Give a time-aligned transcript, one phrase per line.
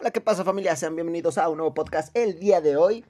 [0.00, 0.74] Hola, ¿qué pasa familia?
[0.74, 3.04] Sean bienvenidos a un nuevo podcast el día de hoy.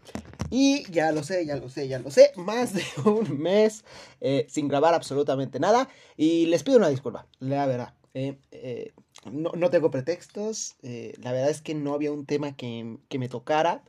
[0.50, 3.86] Y ya lo sé, ya lo sé, ya lo sé, más de un mes
[4.20, 5.88] eh, sin grabar absolutamente nada.
[6.18, 7.94] Y les pido una disculpa, la verdad.
[8.12, 8.92] Eh, eh,
[9.32, 13.30] no, no, tengo pretextos, la verdad es que no había un tema que, que me
[13.30, 13.82] tocara.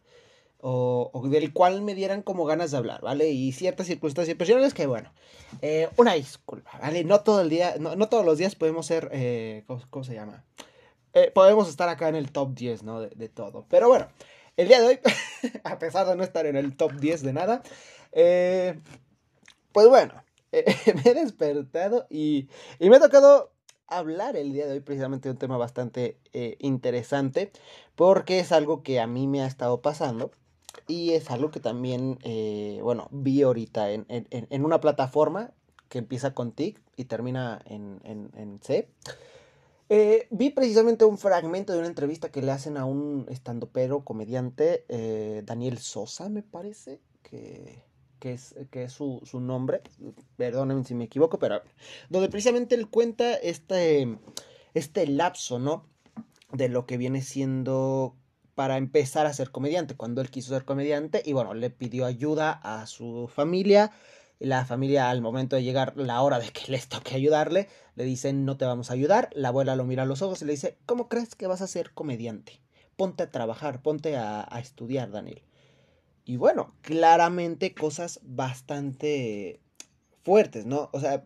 [0.68, 3.30] O, del cual me dieran como ganas de hablar, ¿vale?
[3.30, 5.12] Y ciertas circunstancias personales que, bueno,
[5.98, 7.04] una disculpa, ¿vale?
[7.04, 10.43] No todo el día, no, no todos los días podemos ser, ¿cómo, ¿cómo, se llama?
[11.16, 13.00] Eh, podemos estar acá en el top 10, ¿no?
[13.00, 13.66] De, todo.
[13.70, 14.10] Pero bueno,
[14.58, 15.00] el día de hoy,
[15.64, 17.64] a pesar de no estar en el top 10 de nada,
[18.12, 18.78] eh,
[19.72, 20.14] pues bueno,
[20.52, 23.54] eh, me he despertado y, y, me ha tocado
[23.88, 26.18] hablar el día de hoy precisamente de un tema bastante
[26.59, 27.50] interesante,
[27.95, 30.32] porque es algo que a mí me ha estado pasando.
[30.86, 32.20] Y es algo que también,
[32.82, 35.52] bueno, vi ahorita en, en, en, una plataforma
[35.88, 38.90] que empieza con TIC y termina en, en C.
[39.88, 44.84] Eh, vi precisamente un fragmento de una entrevista que le hacen a un estandopero comediante,
[44.89, 47.83] eh, Daniel Sosa, me parece, que,
[48.19, 49.81] que es, que es su, su, nombre,
[50.38, 51.61] perdónenme si me equivoco, pero
[52.09, 54.17] donde precisamente él cuenta este,
[54.73, 55.86] este lapso, ¿no?
[56.52, 58.16] De lo que viene siendo
[58.55, 62.53] para empezar a ser comediante, cuando él quiso ser comediante y bueno, le pidió ayuda
[62.64, 63.92] a su familia,
[64.39, 68.45] la familia al momento de llegar la hora de que les toque ayudarle, le dicen
[68.45, 70.77] no te vamos a ayudar, la abuela lo mira a los ojos y le dice,
[70.86, 72.61] ¿cómo crees que vas a ser comediante?
[72.95, 75.42] Ponte a trabajar, ponte a, estudiar, Daniel.
[76.23, 79.59] Y bueno, claramente cosas bastante
[80.23, 80.89] fuertes, ¿no?
[80.94, 81.25] O sea,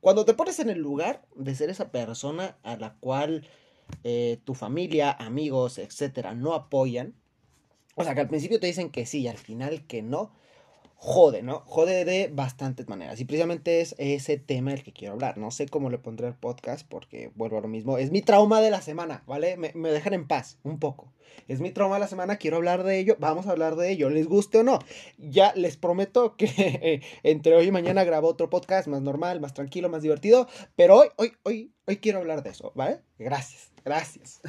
[0.00, 3.46] cuando te pones en el lugar de ser esa persona a la cual
[4.02, 7.14] eh, tu familia, amigos, etcétera, no apoyan,
[7.94, 10.32] o sea, que al principio te dicen que sí y al final que no,
[11.04, 11.64] jode, ¿no?
[11.66, 13.18] Jode de bastantes maneras.
[13.18, 15.36] Y precisamente es ese tema el que quiero hablar.
[15.36, 17.98] No sé cómo le pondré el podcast porque vuelvo a lo mismo.
[17.98, 19.56] Es mi trauma de la semana, ¿vale?
[19.56, 21.12] Me, dejan en paz un poco.
[21.48, 23.16] Es mi trauma de la semana, quiero hablar de ello.
[23.18, 24.78] Vamos a hablar de ello, les guste o no.
[25.18, 29.88] Ya les prometo que entre hoy y mañana grabo otro podcast más normal, más tranquilo,
[29.88, 30.46] más divertido.
[30.76, 33.00] Pero hoy, hoy, hoy, hoy quiero hablar de eso, ¿vale?
[33.18, 34.40] Gracias, gracias.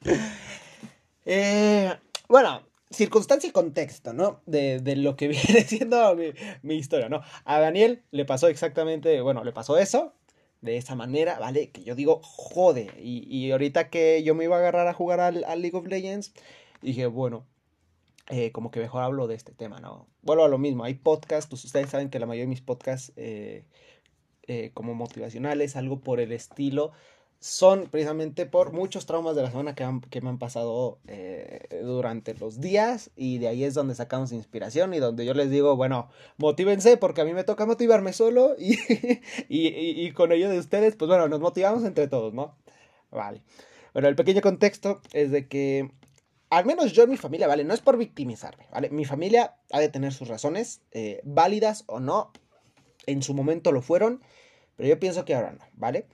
[1.26, 1.92] eh,
[2.28, 2.62] bueno,
[2.96, 4.40] circunstancia y contexto, ¿no?
[4.46, 6.16] De, de lo que viene siendo
[6.62, 7.22] mi, historia, ¿no?
[7.44, 10.14] A Daniel le pasó exactamente, bueno, le pasó eso,
[10.62, 11.70] de esa manera, ¿vale?
[11.70, 12.90] Que yo digo, jode.
[12.98, 15.86] Y, y ahorita que yo me iba a agarrar a jugar al, al League of
[15.86, 16.32] Legends,
[16.82, 17.46] dije, bueno,
[18.28, 20.08] eh, como que mejor hablo de este tema, ¿no?
[20.22, 23.12] Vuelvo a lo mismo, hay podcasts, pues ustedes saben que la mayoría de mis podcasts,
[23.16, 23.64] eh,
[24.48, 26.92] eh, como motivacionales, algo por el estilo,
[27.40, 32.60] son precisamente por muchos traumas de la semana que, me han pasado eh, durante los
[32.60, 36.08] días y de ahí es donde sacamos inspiración y donde yo les digo, bueno,
[36.38, 38.74] motívense porque a mí me toca motivarme solo y,
[39.48, 42.56] y, y, y con ello de ustedes, pues bueno, nos motivamos entre todos, ¿no?
[43.10, 43.42] Vale.
[43.92, 45.90] Bueno, el pequeño contexto es de que,
[46.50, 47.64] al menos yo en mi familia, ¿vale?
[47.64, 48.90] No es por victimizarme, ¿vale?
[48.90, 52.30] Mi familia ha de tener sus razones, eh, válidas o no,
[53.06, 54.22] en su momento lo fueron,
[54.76, 56.06] pero yo pienso que ahora no, ¿vale?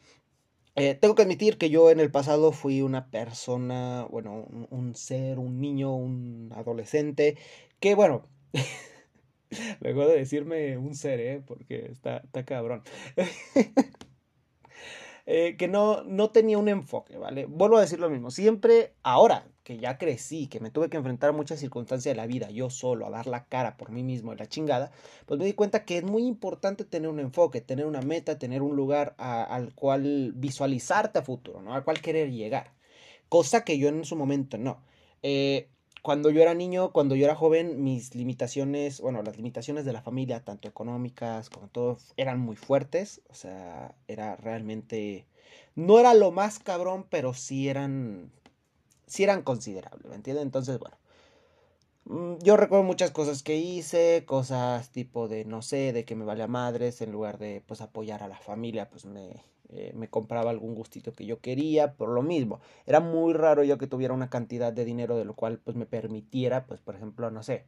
[0.75, 4.95] Eh, tengo que admitir que yo en el pasado fui una persona, bueno, un, un
[4.95, 7.37] ser, un niño, un adolescente,
[7.79, 8.31] que bueno,
[9.81, 11.43] luego de decirme un ser, ¿eh?
[11.47, 12.83] Porque está, está cabrón.
[15.27, 17.47] eh, que no, no tenía un enfoque, ¿vale?
[17.47, 21.31] Vuelvo a decir lo mismo, siempre, ahora que ya crecí, que me tuve que enfrentar
[21.31, 24.35] a muchas circunstancias de la vida, yo solo, a dar la cara por mí mismo,
[24.35, 24.91] la chingada,
[25.27, 28.63] pues me di cuenta que es muy importante tener un enfoque, tener una meta, tener
[28.63, 31.75] un lugar al cual visualizarte a futuro, ¿no?
[31.75, 32.73] Al cual querer llegar.
[33.29, 34.83] Cosa que yo en su momento no.
[35.23, 35.69] Eh,
[36.03, 40.03] cuando yo era niño, cuando yo era joven, mis limitaciones, bueno, las limitaciones de la
[40.03, 43.23] familia, tanto económicas como todo, eran muy fuertes.
[43.31, 45.27] O sea, era realmente...
[45.75, 48.31] No era lo más cabrón, pero sí eran
[49.13, 50.45] sí eran considerables, ¿me entiendes?
[50.45, 50.97] Entonces, bueno.
[52.05, 56.25] Mm, yo recuerdo muchas cosas que hice, cosas tipo de, no sé, de que me
[56.25, 59.43] valía madres, en lugar de, pues, apoyar a la familia, pues, me,
[59.75, 62.61] eh, me compraba algún gustito que yo quería, por lo mismo.
[62.87, 65.87] Era muy raro yo que tuviera una cantidad de dinero de lo cual, pues, me
[65.87, 67.65] permitiera, pues, por ejemplo, no sé.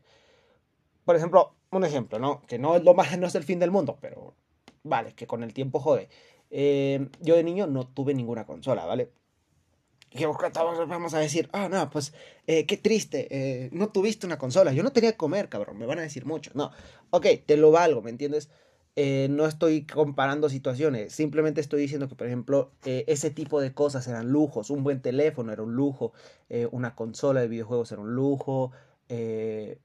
[1.05, 2.43] Por ejemplo, un ejemplo, ¿no?
[2.47, 4.35] Que no es lo más, no es el fin del mundo, pero,
[4.83, 6.09] vale, que con el tiempo jode.
[6.51, 9.11] Eh, yo de niño no tuve ninguna consola, ¿vale?
[10.17, 12.15] Y vamos a decir, ah, no, pues,
[12.47, 15.87] eh, qué triste, eh, no tuviste una consola, yo no tenía que comer, cabrón, me
[15.87, 16.53] van a decir mucho.
[16.55, 16.71] No,
[17.11, 18.49] ok, te lo valgo, ¿me entiendes?
[18.97, 23.75] Eh, no estoy comparando situaciones, simplemente estoy diciendo que, por ejemplo, eh, ese tipo de
[23.75, 26.13] cosas eran lujos, un buen teléfono era un lujo,
[26.49, 28.71] eh, una consola de videojuegos era un lujo,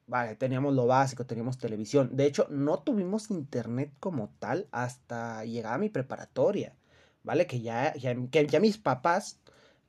[0.07, 2.15] vale, teníamos lo básico, teníamos televisión.
[2.15, 6.75] De hecho, no tuvimos internet como tal hasta llegar a mi preparatoria,
[7.23, 7.47] ¿vale?
[7.47, 8.13] Que ya, ya,
[8.59, 9.39] mis papás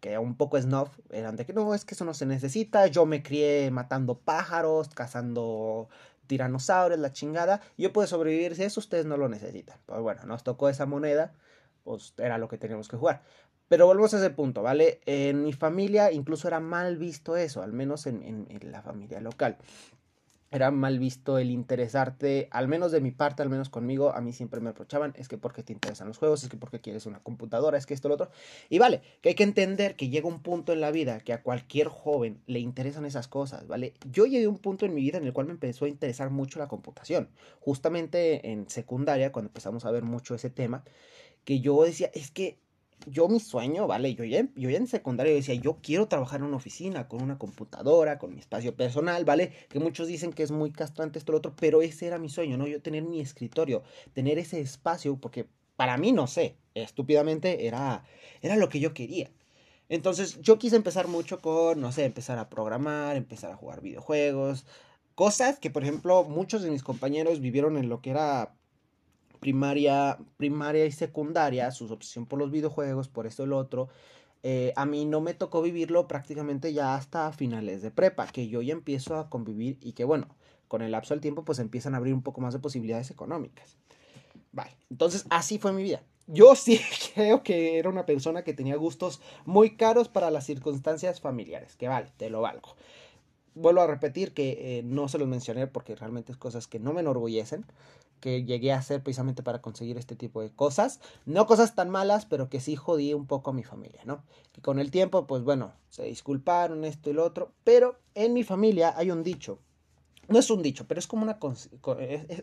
[0.01, 3.05] que un poco snuff, eran de que no, es que eso no se necesita, yo
[3.07, 5.89] me crié matando pájaros, cazando
[6.31, 9.81] tiranosaurios, la chingada, yo puedo sobrevivir si eso ustedes no lo necesitan.
[9.87, 11.33] Pues bueno, nos tocó esa moneda,
[11.83, 13.23] pues era lo que teníamos que jugar.
[13.67, 15.01] Pero volvemos a ese punto, ¿vale?
[15.07, 19.59] En mi familia incluso era mal visto eso, al menos en, en la familia local
[20.51, 24.33] era mal visto el interesarte, al menos de mi parte, al menos conmigo, a mí
[24.33, 27.21] siempre me reprochaban, es que porque te interesan los juegos, es que porque quieres una
[27.21, 28.31] computadora, es que esto, lo otro.
[28.69, 31.43] Y vale, que hay que entender que llega un punto en la vida que a
[31.43, 33.95] cualquier joven le interesan esas cosas, ¿vale?
[34.11, 36.31] Yo llegué a un punto en mi vida en el cual me empezó a interesar
[36.31, 37.29] mucho la computación.
[37.61, 40.83] Justamente en secundaria, cuando empezamos a ver mucho ese tema,
[41.45, 42.59] que yo decía, es que
[43.07, 44.15] yo mi sueño, ¿vale?
[44.15, 48.19] Yo ya, yo en secundaria decía, yo quiero trabajar en una oficina, con una computadora,
[48.19, 49.53] con mi espacio personal, ¿vale?
[49.69, 52.57] Que muchos dicen que es muy castrante esto, lo otro, pero ese era mi sueño,
[52.57, 52.67] ¿no?
[52.67, 53.83] Yo tener mi escritorio,
[54.13, 58.05] tener ese espacio, porque para mí, no sé, estúpidamente era,
[58.43, 59.31] era lo que yo quería.
[59.89, 64.65] Entonces yo quise empezar mucho con, no sé, empezar a programar, empezar a jugar videojuegos,
[65.15, 68.55] cosas que, por ejemplo, muchos de mis compañeros vivieron en lo que era
[69.41, 73.89] primaria, primaria y secundaria, su obsesión por los videojuegos, por esto y lo otro,
[74.43, 78.63] eh, a mí no me tocó vivirlo prácticamente ya hasta finales de prepa, que yo
[78.63, 80.29] ya empiezo a convivir y que bueno,
[80.69, 83.77] con el lapso del tiempo pues empiezan a abrir un poco más de posibilidades económicas.
[84.53, 86.03] Vale, entonces así fue mi vida.
[86.27, 86.81] Yo sí
[87.15, 91.89] creo que era una persona que tenía gustos muy caros para las circunstancias familiares, que
[91.89, 92.77] vale, te lo valgo.
[93.55, 96.93] Vuelvo a repetir que eh, no se los mencioné porque realmente es cosas que no
[96.93, 97.67] me enorgullecen,
[98.21, 101.01] que llegué a hacer precisamente para conseguir este tipo de cosas.
[101.27, 104.23] No cosas tan malas, pero que sí jodí un poco a mi familia, ¿no?
[104.53, 107.53] Que con el tiempo, pues bueno, se disculparon esto y lo otro.
[107.65, 109.59] Pero en mi familia hay un dicho.
[110.29, 111.39] No es un dicho, pero es como una,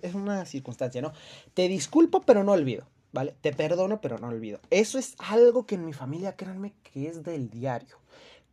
[0.02, 1.14] es una circunstancia, ¿no?
[1.54, 2.86] Te disculpo, pero no olvido.
[3.14, 3.36] ¿Vale?
[3.40, 4.60] Te perdono, pero no olvido.
[4.70, 7.98] Eso es algo que en mi familia, créanme, que es del diario.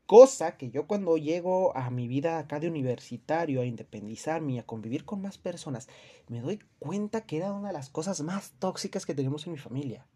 [0.06, 4.66] Cosa que yo cuando llego a mi vida acá de universitario, a independizarme y a
[4.66, 5.88] convivir con más personas,
[6.28, 9.58] me doy cuenta que era una de las cosas más tóxicas que tenemos en mi
[9.58, 10.06] familia.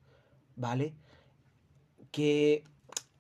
[0.57, 0.95] ¿Vale?
[2.11, 2.65] Que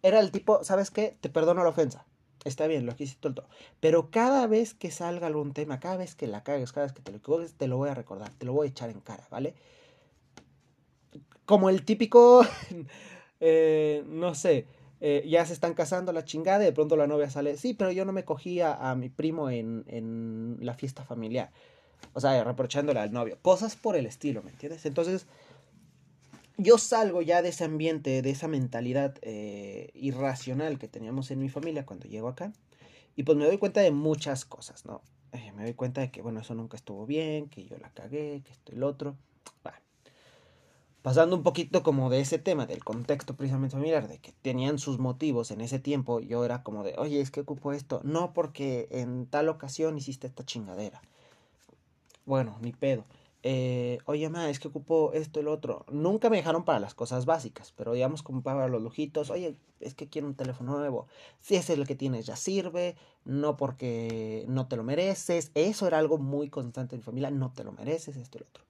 [0.02, 1.16] era el tipo, ¿sabes qué?
[1.20, 2.04] Te perdono la ofensa.
[2.44, 3.48] Está bien, lo hiciste todo.
[3.80, 7.02] Pero cada vez que salga algún tema, cada vez que la cagues, cada vez que
[7.02, 9.26] te lo equivoques, te lo voy a recordar, te lo voy a echar en cara,
[9.30, 9.54] ¿vale?
[11.46, 12.44] Como el típico,
[13.40, 14.66] eh, no sé,
[15.00, 17.92] eh, ya se están casando la chingada y de pronto la novia sale, sí, pero
[17.92, 21.50] yo no me cogía a mi primo en, en la fiesta familiar.
[22.14, 23.38] O sea, reprochándole al novio.
[23.42, 24.86] Cosas por el estilo, ¿me entiendes?
[24.86, 25.26] Entonces,
[26.56, 31.48] yo salgo ya de ese ambiente, de esa mentalidad eh, irracional que teníamos en mi
[31.48, 32.52] familia cuando llego acá.
[33.14, 35.02] Y pues me doy cuenta de muchas cosas, ¿no?
[35.32, 38.42] Eh, me doy cuenta de que, bueno, eso nunca estuvo bien, que yo la cagué,
[38.44, 39.16] que esto y lo otro
[41.08, 44.98] pasando un poquito como de ese tema, del contexto precisamente familiar, de que tenían sus
[44.98, 48.88] motivos en ese tiempo, yo era como de, oye, es que ocupo esto, no porque
[48.90, 51.00] en tal ocasión hiciste esta chingadera.
[52.26, 53.06] Bueno, ni pedo.
[53.42, 55.86] Eh, oye, ma, es que ocupo esto lo otro.
[55.90, 59.30] Nunca me dejaron para las cosas básicas, pero digamos como para los lujitos.
[59.30, 61.06] Oye, es que quiero un teléfono nuevo.
[61.40, 62.96] Si ese es el que tienes, ya sirve.
[63.24, 65.52] No porque no te lo mereces.
[65.54, 67.30] Eso era algo muy constante en mi familia.
[67.30, 68.67] No te lo mereces, esto lo otro.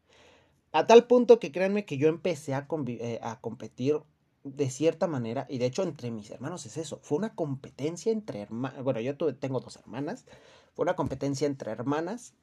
[0.73, 4.01] A tal punto que créanme que yo empecé a, eh, a competir
[4.45, 8.41] de cierta manera, y de hecho entre mis hermanos es eso, fue una competencia entre
[8.41, 10.27] hermanas, bueno, yo tengo dos hermanas,
[10.75, 12.35] fue una competencia entre hermanas,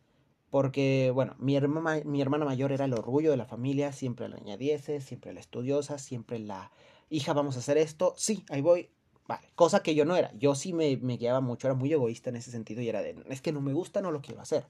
[0.49, 4.37] porque, bueno, mi, hermana, mi hermana mayor era el orgullo de la familia, siempre la
[4.37, 6.71] añadiese, siempre la estudiosa, siempre la
[7.09, 8.89] hija, vamos a hacer esto, sí, ahí voy,
[9.27, 12.29] vale, cosa que yo no era, yo sí me, me guiaba mucho, era muy egoísta
[12.29, 14.65] en ese sentido y era de, es que no me gusta, no lo quiero hacer.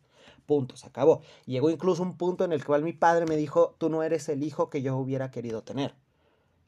[0.46, 1.22] Punto, se acabó.
[1.46, 4.44] Llegó incluso un punto en el cual mi padre me dijo, tú no eres el
[4.44, 5.96] hijo que yo hubiera querido tener.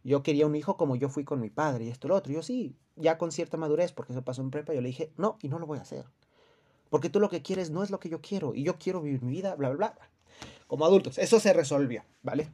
[0.04, 2.32] Yo quería un hijo como yo fui con mi padre y esto y lo otro.
[2.32, 5.38] Yo sí, ya con cierta madurez, porque eso pasó en prepa, yo le dije, no,
[5.42, 6.06] y no lo voy a hacer.
[6.90, 9.22] Porque tú lo que quieres no es lo que yo quiero y yo quiero vivir
[9.22, 10.10] mi vida, bla, bla, bla.
[10.68, 12.50] Como adultos, eso se resolvió, ¿vale?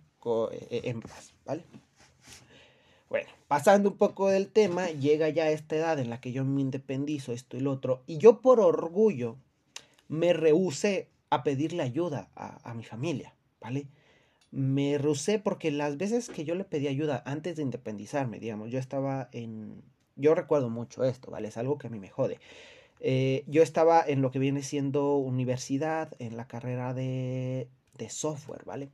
[0.51, 1.65] Eh, eh, en paz, ¿vale?
[3.09, 6.61] Bueno, pasando un poco del tema, llega ya esta edad en la que yo me
[6.61, 9.35] independizo, esto y lo otro, y yo por orgullo
[10.13, 13.87] me rehusé a pedirle ayuda a, mi familia, ¿vale?
[14.51, 18.77] Me rehusé porque las veces que yo le pedí ayuda antes de independizarme, digamos, yo
[18.77, 19.81] estaba en...
[20.15, 21.47] Yo recuerdo mucho esto, ¿vale?
[21.47, 22.37] Es algo que a mí me jode.
[22.99, 27.67] Eh, yo estaba en lo que viene siendo universidad, en la carrera de,
[27.97, 28.91] de software, ¿vale?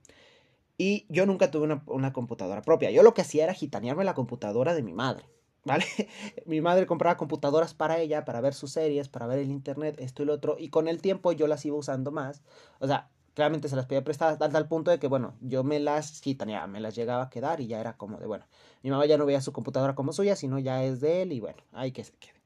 [0.77, 2.91] Y yo nunca tuve una, una, computadora propia.
[2.91, 5.25] Yo lo que hacía era gitanearme la computadora de mi madre.
[5.65, 5.85] ¿Vale?
[6.45, 10.23] Mi madre compraba computadoras para ella, para ver sus series, para ver el internet, esto
[10.23, 12.41] y lo otro, y con el tiempo yo las iba usando más.
[12.79, 15.79] O sea, claramente se las pedía prestadas hasta el punto de que, bueno, yo me
[15.79, 18.45] las quitaría, me las llegaba a quedar y ya era como de, bueno,
[18.83, 21.39] mi mamá ya no veía su computadora como suya, sino ya es de él y
[21.39, 22.39] bueno, hay que se quede.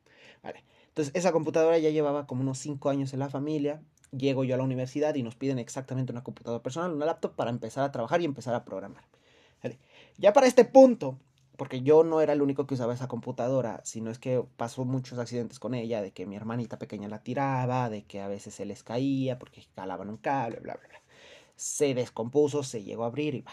[0.44, 0.64] Vale.
[0.90, 3.82] Entonces, esa computadora ya llevaba como unos 5 años en la familia.
[4.12, 7.50] Llego yo a la universidad y nos piden exactamente una computadora personal, una laptop para
[7.50, 9.04] empezar a trabajar y empezar a programar.
[9.64, 9.80] Vale.
[10.18, 11.18] Ya para este punto,
[11.58, 15.20] porque yo no era el único que usaba esa computadora, sino es que pasó muchos
[15.20, 18.66] accidentes con ella, de que mi hermanita pequeña la tiraba, de que a veces se
[18.66, 21.02] les caía porque calaban un cable, bla, bla, bla.
[21.56, 23.52] Se descompuso, se llegó a abrir y va.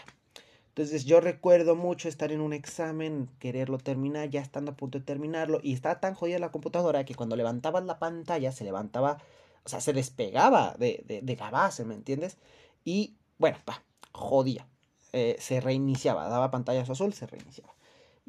[0.69, 5.05] Entonces yo recuerdo mucho estar en un examen, quererlo terminar, ya estando a punto de
[5.05, 9.17] terminarlo, y estaba tan jodida la computadora que cuando levantabas la pantalla se levantaba,
[9.65, 12.37] o sea, se despegaba de, de, de la base, ¿me entiendes?
[12.85, 14.67] Y bueno, va, jodía.
[15.13, 17.73] Eh, se reiniciaba, daba pantallazo azul, se reiniciaba.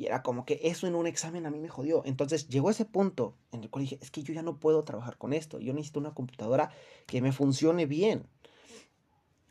[0.02, 2.02] Y era como que eso en un examen a mí me jodió.
[2.04, 5.16] Entonces llegó ese punto en el cual dije, es que yo ya no puedo trabajar
[5.16, 5.60] con esto.
[5.60, 6.72] Yo necesito una computadora
[7.06, 8.26] que me funcione bien.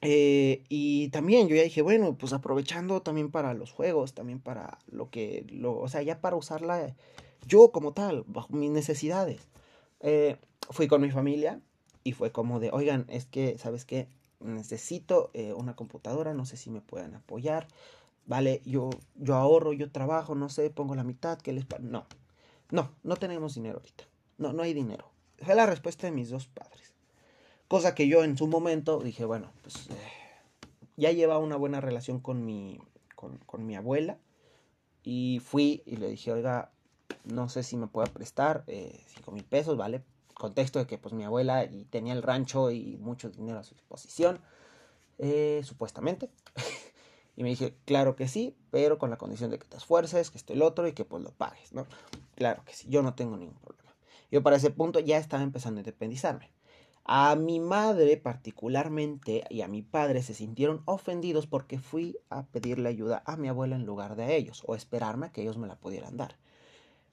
[0.02, 4.80] Eh, y también yo ya dije, bueno, pues aprovechando también para los juegos, también para
[4.92, 6.98] lo que, lo, o sea, ya para usarla
[7.48, 9.48] yo como tal, bajo mis necesidades.
[10.02, 10.36] Eh,
[10.70, 11.62] fui con mi familia
[12.04, 14.10] y fue como de, oigan, es que, ¿sabes qué?
[14.42, 17.68] Necesito eh, una computadora, no sé si me puedan apoyar
[18.26, 21.66] vale, yo, yo ahorro, yo trabajo, no sé, pongo la mitad, que les...
[21.80, 22.06] No,
[22.70, 24.06] no, no tenemos dinero ahorita.
[24.38, 25.12] No, no hay dinero.
[25.38, 26.94] Fue la respuesta de mis dos padres.
[27.68, 29.96] Cosa que yo en su momento dije, bueno, pues eh,
[30.98, 32.80] ya lleva una buena relación con mi,
[33.16, 34.18] con, con, mi abuela.
[35.04, 36.72] Y fui y le dije, oiga,
[37.24, 40.04] no sé si me puede prestar eh, cinco mil pesos, ¿vale?
[40.34, 43.76] Contexto de que pues mi abuela y tenía el rancho y mucho dinero a su
[43.76, 44.40] disposición,
[45.18, 46.30] eh, supuestamente.
[47.42, 50.38] Y me dije, claro que sí, pero con la condición de que te esfuerces, que
[50.38, 51.88] esté el otro y que pues lo pagues, ¿no?
[52.36, 53.96] Claro que sí, yo no tengo ningún problema.
[54.30, 56.52] Yo para ese punto ya estaba empezando a independizarme.
[57.04, 62.90] A mi madre particularmente y a mi padre se sintieron ofendidos porque fui a pedirle
[62.90, 65.66] ayuda a mi abuela en lugar de a ellos o esperarme a que ellos me
[65.66, 66.38] la pudieran dar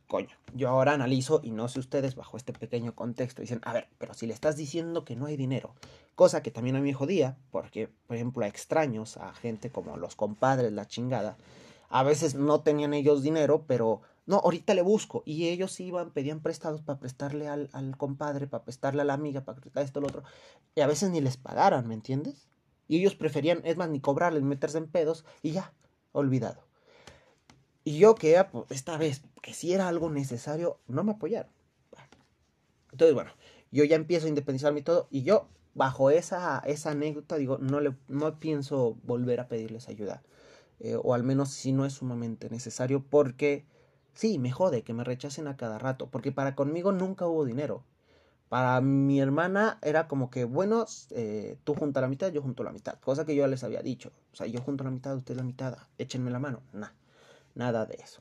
[0.09, 3.88] coño, yo ahora analizo y no sé ustedes bajo este pequeño contexto dicen, a ver,
[3.99, 5.75] pero si le estás diciendo que no hay dinero,
[6.15, 9.97] cosa que también a mí me jodía, porque por ejemplo a extraños, a gente como
[9.99, 11.37] los compadres, la chingada,
[11.91, 15.23] a veces no tenían ellos dinero, pero no, ahorita le busco.
[15.25, 19.59] Y ellos iban, pedían prestados para prestarle al, compadre, para prestarle a la amiga, para
[19.59, 20.23] prestar esto, lo otro.
[20.75, 22.47] Y a veces ni les pagaran, ¿me entiendes?
[22.88, 25.73] Y ellos preferían, es más, ni cobrarles, meterse en pedos y ya,
[26.12, 26.67] olvidado.
[27.88, 31.50] Y yo que esta vez, que si era algo necesario, no me apoyaron.
[32.92, 33.30] Entonces, bueno,
[33.71, 37.80] yo ya empiezo a independizarme y todo, y yo, bajo esa, esa anécdota, digo, no,
[37.80, 40.23] le, no pienso volver a pedirles ayuda.
[40.80, 43.64] Eh, o al menos si no es sumamente necesario, porque
[44.12, 47.85] sí, me jode que me rechacen a cada rato, porque para conmigo nunca hubo dinero.
[48.50, 52.73] Para mi hermana era como que, bueno, eh, tú junta la mitad, yo junto la
[52.73, 54.12] mitad, cosa que yo les había dicho.
[54.35, 56.61] O sea, yo junto la mitad, usted la mitad, échenme la mano.
[56.75, 56.90] Nah.
[57.59, 58.21] Nada de eso.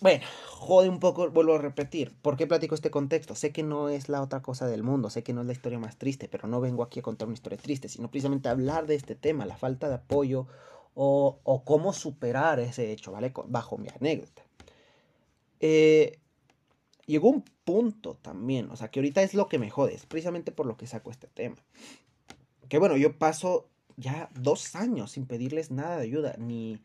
[0.00, 2.12] Bueno, jode un poco, vuelvo a repetir.
[2.20, 3.36] ¿Por qué platico este contexto?
[3.36, 5.78] Sé que no es la otra cosa del mundo, sé que no es la historia
[5.78, 8.88] más triste, pero no vengo aquí a contar una historia triste, sino precisamente a hablar
[8.88, 10.48] de este tema, la falta de apoyo
[10.94, 13.32] o, cómo superar ese hecho, ¿vale?
[13.46, 14.42] Bajo mi anécdota.
[15.60, 16.18] Eh,
[17.06, 20.50] llegó un punto también, o sea, que ahorita es lo que me jode, es precisamente
[20.50, 21.56] por lo que saco este tema.
[22.68, 26.80] Que bueno, yo paso ya dos años sin pedirles nada de ayuda, ni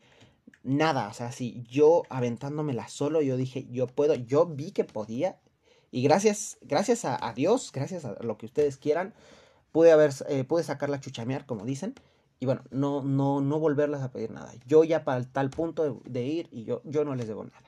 [0.62, 1.08] nada.
[1.08, 5.38] O sea, si yo aventándomela solo, yo dije, yo puedo, yo vi que podía.
[5.90, 9.12] Y gracias, gracias a, Dios, gracias a lo que ustedes quieran,
[9.72, 11.94] pude haber, eh, pude sacarla a chuchamear, como dicen.
[12.40, 14.52] Y bueno, no, no, no volverlas a pedir nada.
[14.66, 17.62] Yo ya para tal punto de, de ir y yo, yo no les debo nada.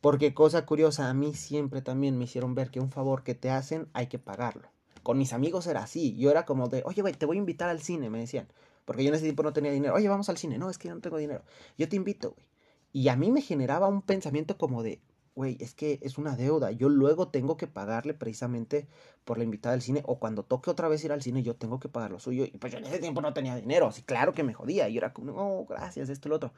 [0.00, 3.50] Porque cosa curiosa, a mí siempre también me hicieron ver que un favor que te
[3.50, 4.73] hacen hay que pagarlo.
[5.04, 6.16] Con mis amigos era así.
[6.16, 8.48] Yo era como de, oye, güey, te voy a invitar al cine, me decían.
[8.84, 9.94] Porque yo en ese tiempo no tenía dinero.
[9.94, 10.58] Oye, vamos al cine.
[10.58, 11.42] No, es que yo no tengo dinero.
[11.78, 12.46] Yo te invito, güey.
[12.92, 15.00] Y a mí me generaba un pensamiento como de,
[15.34, 16.70] güey, es que es una deuda.
[16.70, 18.86] Yo luego tengo que pagarle precisamente
[19.24, 20.02] por la invitada al cine.
[20.06, 22.44] O cuando toque otra vez ir al cine, yo tengo que pagar lo suyo.
[22.44, 23.88] Y pues yo en ese tiempo no tenía dinero.
[23.88, 24.88] Así claro que me jodía.
[24.88, 26.52] Y era como, no, gracias, esto y lo otro.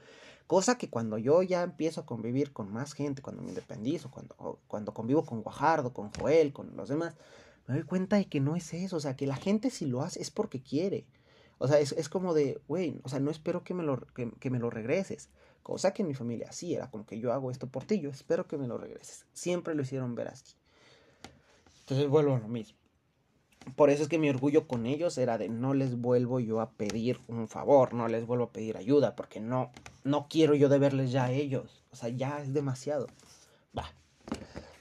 [0.46, 4.60] Cosa que cuando yo ya empiezo a convivir con más gente, cuando me independizo, cuando,
[4.68, 7.16] cuando convivo con Guajardo, con Joel, con los demás,
[7.66, 10.02] me doy cuenta de que no es eso, o sea, que la gente si lo
[10.02, 11.04] hace es porque quiere.
[11.58, 14.50] O sea, es, es como de, güey, o sea, no espero que me, lo, que,
[14.50, 15.30] me lo regreses.
[15.62, 18.11] Cosa que en mi familia sí era como que yo hago esto por ti, yo
[18.11, 19.26] espero que me lo regreses.
[19.32, 20.54] Siempre lo hicieron ver así.
[21.80, 22.78] Entonces vuelvo a lo mismo.
[23.75, 26.70] Por eso es que mi orgullo con ellos era de no les vuelvo yo a
[26.70, 29.73] pedir un favor, no les vuelvo a pedir ayuda, porque no,
[30.04, 31.82] no quiero yo deberles ya a ellos.
[31.90, 33.08] O sea, ya es demasiado.
[33.76, 33.92] Va.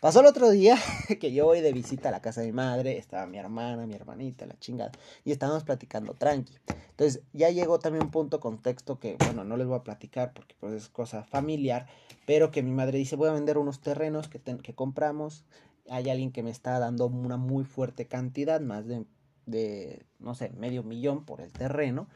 [0.02, 0.78] Pasó el otro día
[1.20, 3.96] que yo voy de visita a la casa de mi madre, estaba mi hermana, mi
[3.96, 4.92] hermanita, la chingada,
[5.24, 6.54] y estábamos platicando tranqui.
[6.92, 10.56] Entonces ya llegó también un punto contexto que, bueno, no les voy a platicar porque
[10.60, 11.88] pues es cosa familiar,
[12.26, 15.46] pero que mi madre dice, voy a vender unos terrenos que, que compramos,
[15.90, 19.06] hay alguien que me está dando una muy fuerte cantidad, más de,
[19.46, 22.08] de no sé, medio millón por el terreno.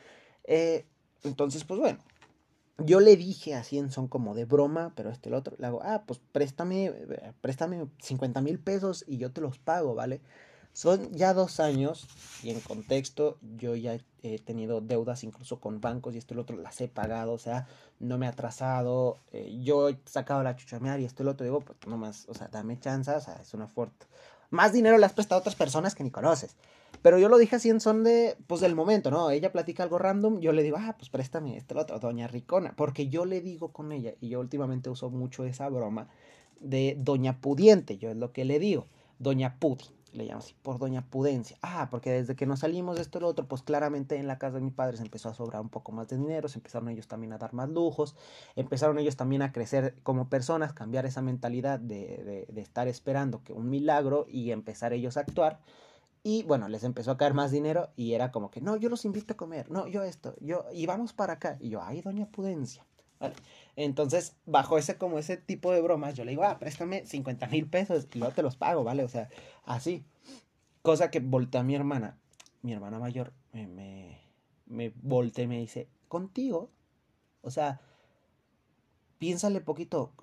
[0.43, 0.85] Eh,
[1.23, 1.99] entonces, pues bueno,
[2.85, 5.81] yo le dije así en son como de broma, pero este el otro, le hago,
[5.83, 6.93] ah, pues préstame,
[7.41, 10.21] préstame 50 mil pesos y yo te los pago, ¿vale?
[10.73, 12.07] Son ya dos años
[12.43, 16.57] y en contexto yo ya he tenido deudas incluso con bancos y esto lo otro
[16.57, 17.67] las he pagado, o sea,
[17.99, 21.61] no me he atrasado, eh, yo he sacado la chuchamear y esto lo otro, digo,
[21.61, 24.05] pues nomás, o sea, dame chance, o sea, es una fuerte.
[24.51, 26.55] Más dinero le has prestado a otras personas que ni conoces.
[27.01, 29.29] Pero yo lo dije así en son de, pues del momento, ¿no?
[29.31, 32.73] Ella platica algo random, yo le digo, ah, pues préstame este lo otro, Doña Ricona,
[32.75, 36.09] porque yo le digo con ella, y yo últimamente uso mucho esa broma
[36.59, 40.79] de Doña Pudiente, yo es lo que le digo, Doña Pudi, le llamo así, por
[40.79, 41.57] Doña Pudencia.
[41.61, 44.37] Ah, porque desde que nos salimos de esto y lo otro, pues claramente en la
[44.37, 46.89] casa de mi padre se empezó a sobrar un poco más de dinero, se empezaron
[46.89, 48.15] ellos también a dar más lujos,
[48.55, 53.43] empezaron ellos también a crecer como personas, cambiar esa mentalidad de, de, de estar esperando
[53.43, 55.59] que un milagro y empezar ellos a actuar.
[56.23, 59.05] Y bueno, les empezó a caer más dinero y era como que, no, yo los
[59.05, 61.57] invito a comer, no, yo esto, yo, y vamos para acá.
[61.59, 62.85] Y yo, ay, doña Pudencia.
[63.19, 63.35] Vale.
[63.75, 67.69] Entonces, bajo ese, como ese tipo de bromas, yo le digo, ah, préstame 50 mil
[67.69, 69.03] pesos y yo te los pago, ¿vale?
[69.03, 69.29] O sea,
[69.65, 70.05] así.
[70.81, 72.17] Cosa que voltea a mi hermana,
[72.61, 74.21] mi hermana mayor, me, me,
[74.65, 76.69] me voltea y me dice, contigo,
[77.41, 77.81] o sea,
[79.17, 80.13] piénsale poquito,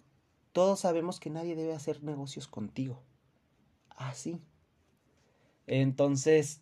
[0.52, 3.02] todos sabemos que nadie debe hacer negocios contigo.
[3.90, 4.40] Así.
[5.66, 6.60] Entonces,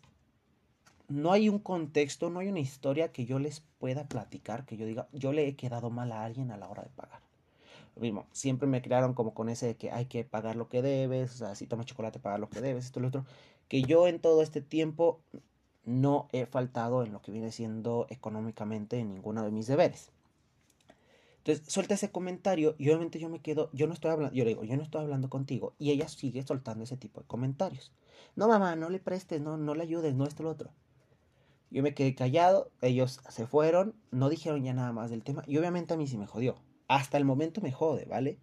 [1.07, 4.85] no hay un contexto, no hay una historia que yo les pueda platicar, que yo
[4.85, 7.21] diga, yo le he quedado mal a alguien a la hora de pagar.
[7.95, 10.81] Lo mismo, siempre me crearon como con ese de que hay que pagar lo que
[10.81, 13.25] debes, o sea, si tomas chocolate, pagar lo que debes, esto y lo otro.
[13.69, 15.21] Que yo en todo este tiempo
[15.85, 20.11] no he faltado en lo que viene siendo económicamente en ninguno de mis deberes.
[21.37, 24.49] Entonces, suelta ese comentario y obviamente yo me quedo, yo no estoy hablando, yo le
[24.49, 27.91] digo, yo no estoy hablando contigo y ella sigue soltando ese tipo de comentarios.
[28.35, 30.71] No, mamá, no le prestes, no, no le ayudes, no esto, lo otro.
[31.71, 35.57] Yo me quedé callado, ellos se fueron, no dijeron ya nada más del tema y
[35.57, 36.55] obviamente a mí sí me jodió.
[36.87, 38.37] Hasta el momento me jode, ¿vale?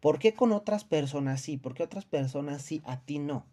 [0.00, 1.56] ¿Por qué con otras personas sí?
[1.56, 3.46] ¿Por qué otras personas sí, a ti no?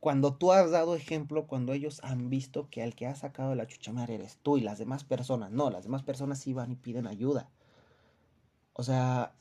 [0.00, 3.66] Cuando tú has dado ejemplo, cuando ellos han visto que al que ha sacado la
[3.66, 7.06] chuchamar eres tú y las demás personas, no, las demás personas sí van y piden
[7.06, 7.50] ayuda.
[8.72, 9.32] O sea,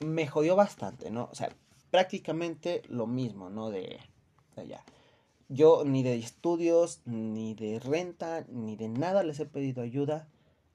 [0.00, 1.28] me jodió bastante, ¿no?
[1.30, 1.50] O sea,
[1.90, 3.70] prácticamente lo mismo, ¿no?
[3.70, 4.00] De,
[4.56, 4.84] allá.
[5.48, 10.28] Yo ni de estudios, ni de renta, ni de nada les he pedido ayuda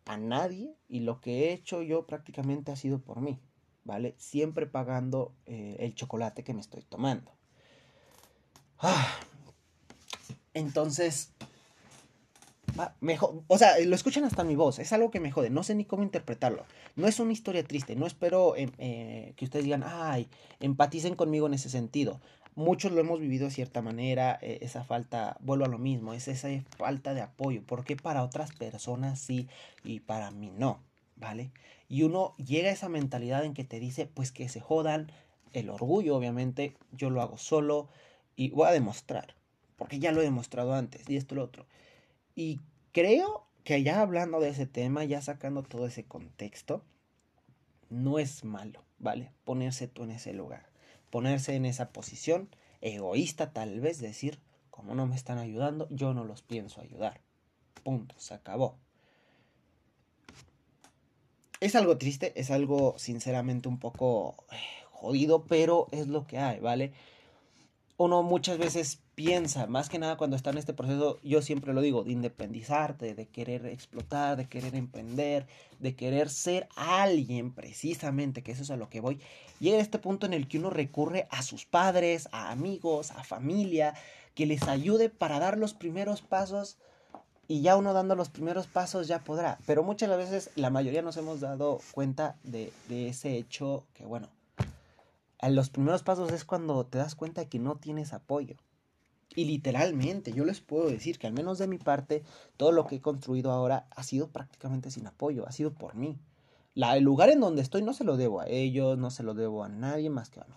[0.06, 3.40] a nadie y lo que he hecho yo prácticamente ha sido por mí,
[3.84, 4.16] ¿vale?
[4.18, 7.32] Siempre pagando eh, el chocolate que me estoy tomando.
[8.80, 9.20] Ah.
[10.54, 11.32] Entonces,
[13.48, 15.86] o sea, lo escuchan hasta mi voz, es algo que me jode, no sé ni
[15.86, 16.66] cómo interpretarlo.
[16.96, 20.28] No es una historia triste, no espero em, eh, que ustedes digan, ay,
[20.60, 22.20] empaticen conmigo en ese sentido.
[22.56, 26.28] Muchos lo hemos vivido de cierta manera, eh, esa falta, vuelvo a lo mismo, es
[26.30, 27.62] esa falta de apoyo.
[27.66, 29.48] porque para otras personas sí
[29.84, 30.80] y para mí no?
[31.18, 31.52] ¿Vale?
[31.90, 35.12] Y uno llega a esa mentalidad en que te dice, pues que se jodan,
[35.54, 37.90] el orgullo, obviamente, yo lo hago solo
[38.36, 39.36] y voy a demostrar,
[39.78, 41.66] porque ya lo he demostrado antes y esto y lo otro.
[42.36, 42.60] Y
[42.92, 46.84] creo que ya hablando de ese tema, ya sacando todo ese contexto,
[47.90, 49.32] no es malo, ¿vale?
[49.44, 50.66] Ponerse tú en ese lugar,
[51.16, 52.50] ponerse en esa posición
[52.82, 57.22] egoísta tal vez, decir, como no me están ayudando, yo no los pienso ayudar.
[57.86, 58.78] Punto, se acabó.
[61.62, 64.58] Es algo triste, es algo sinceramente un poco eh,
[64.92, 66.92] jodido, pero es lo que hay, ¿vale?
[67.98, 71.80] Uno muchas veces piensa, más que nada cuando está en este proceso, yo siempre lo
[71.80, 75.48] digo, de independizarte, de querer explotar, de querer emprender,
[75.80, 79.22] de querer ser alguien precisamente, que eso es a lo que voy.
[79.62, 83.94] Llega este punto en el que uno recurre a sus padres, a amigos, a familia,
[84.34, 86.78] que les ayude para dar los primeros pasos
[87.48, 89.58] y ya uno dando los primeros pasos ya podrá.
[89.66, 94.28] Pero muchas veces la mayoría nos hemos dado cuenta de, de ese hecho que bueno,
[95.42, 98.58] en los primeros pasos es cuando te das cuenta que no tienes apoyo
[99.36, 102.24] y literalmente, yo les puedo decir que al menos de mi parte,
[102.58, 106.18] todo lo que he construido ahora ha sido prácticamente sin apoyo, ha sido por mí.
[106.74, 109.34] La, el lugar en donde estoy no se lo debo a ellos, no se lo
[109.34, 110.56] debo a nadie más que a mí.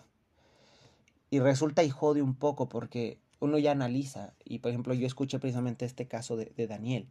[1.29, 5.39] Y resulta y jode un poco porque uno ya analiza, y por ejemplo yo escuché
[5.39, 7.07] precisamente este caso de, de Daniel,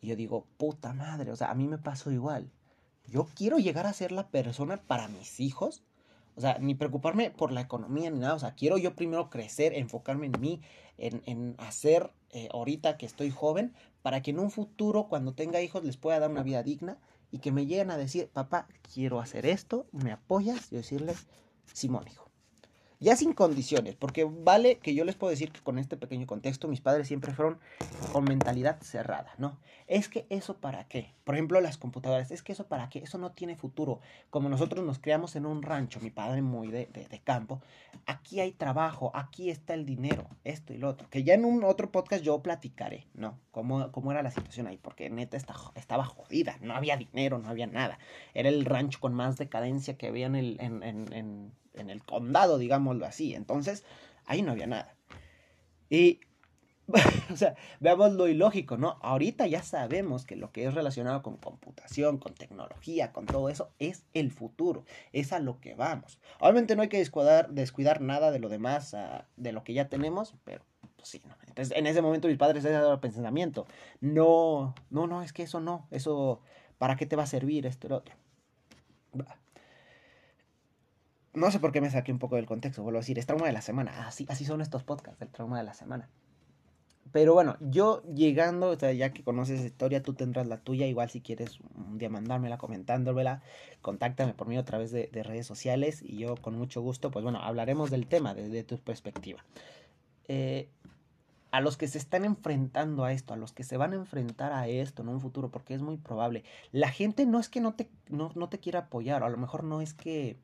[0.00, 2.50] y yo digo, puta madre, o sea, a mí me pasó igual.
[3.06, 5.82] Yo quiero llegar a ser la persona para mis hijos
[6.36, 8.34] O sea, ni preocuparme por la economía ni nada.
[8.34, 10.60] O sea, quiero yo primero crecer, enfocarme en mí,
[10.98, 15.60] en, en hacer eh, ahorita que estoy joven, para que en un futuro, cuando tenga
[15.62, 16.98] hijos, les pueda dar una vida digna
[17.30, 20.72] y que me lleguen a decir, papá, quiero hacer esto, ¿me apoyas?
[20.72, 21.26] Y decirles,
[21.72, 22.23] Simón, hijo
[23.04, 26.66] ya sin condiciones, porque vale que yo les puedo decir que con este pequeño contexto
[26.68, 27.58] mis padres siempre fueron
[28.12, 29.58] con mentalidad cerrada, ¿no?
[29.86, 33.18] Es que eso para qué, por ejemplo las computadoras, es que eso para qué, eso
[33.18, 37.20] no tiene futuro, como nosotros nos criamos en un rancho, mi padre muy de, de,
[37.22, 37.60] campo,
[38.06, 41.62] aquí hay trabajo, aquí está el dinero, esto y lo otro, que ya en un
[41.64, 43.38] otro podcast yo platicaré, ¿no?
[43.50, 47.66] Cómo, cómo era la situación ahí, porque neta estaba jodida, no había dinero, no había
[47.66, 47.98] nada,
[48.32, 52.58] era el rancho con más decadencia que había en, el, en, en en el condado,
[52.58, 53.34] digámoslo así.
[53.34, 53.84] Entonces,
[54.26, 54.94] ahí no había nada.
[55.90, 56.20] Y,
[57.32, 58.98] o sea, veamos lo ilógico, ¿no?
[59.00, 63.70] Ahorita ya sabemos que lo que es relacionado con computación, con tecnología, con todo eso,
[63.78, 66.18] es el futuro, es a lo que vamos.
[66.40, 69.88] Obviamente no hay que descuidar, descuidar nada de lo demás, ah, de lo que ya
[69.88, 70.64] tenemos, pero
[70.96, 71.34] pues sí, ¿no?
[71.46, 73.66] Entonces, en ese momento mis padres se dado el pensamiento,
[74.00, 76.40] no, no, no, es que eso no, eso,
[76.78, 78.14] ¿para qué te va a servir esto y lo otro?
[81.34, 83.46] No sé por qué me saqué un poco del contexto, vuelvo a decir, es trauma
[83.46, 84.06] de la semana.
[84.06, 86.08] Así, así son estos podcasts, el trauma de la semana.
[87.14, 90.86] Pero bueno, yo llegando, ya que conoces esa historia, tú tendrás la tuya.
[90.88, 93.40] Igual si quieres un día mandármela, comentándomela,
[93.82, 97.38] contáctame por mí a través de, redes sociales y yo con mucho gusto, pues bueno,
[97.40, 99.44] hablaremos del tema desde tu perspectiva.
[100.26, 100.68] Eh,
[101.52, 104.52] a los que se están enfrentando a esto, a los que se van a enfrentar
[104.52, 106.42] a esto en un futuro, porque es muy probable.
[106.72, 109.36] La gente no es que no te, no, no te quiera apoyar, o a lo
[109.36, 110.36] mejor no es que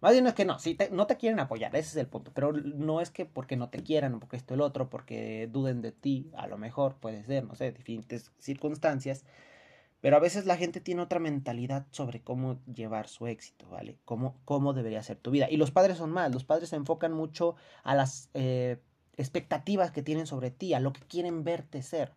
[0.00, 2.30] más bien es que no, si no te quieren apoyar, ese es el punto.
[2.34, 5.92] Pero no es que porque no te quieran, porque esto el otro, porque duden de
[5.92, 9.24] ti, a lo mejor puede ser, no sé, diferentes circunstancias.
[10.00, 13.98] Pero a veces la gente tiene otra mentalidad sobre cómo llevar su éxito, ¿vale?
[14.04, 15.48] Cómo, cómo debería ser tu vida.
[15.50, 18.78] Y los padres son más, los padres se enfocan mucho a las eh,
[19.16, 22.12] expectativas que tienen sobre ti, a lo que quieren verte ser.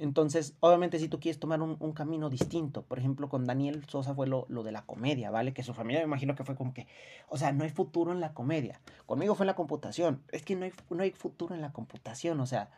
[0.00, 4.26] Entonces, obviamente, si tú quieres tomar un, camino distinto, por ejemplo, con Daniel Sosa fue
[4.26, 5.52] lo, lo, de la comedia, ¿vale?
[5.52, 6.86] Que su familia me imagino que fue como que,
[7.28, 8.80] o sea, no hay futuro en la comedia.
[9.04, 10.22] Conmigo fue en la computación.
[10.32, 12.70] Es que no hay, no hay futuro en la computación, o sea,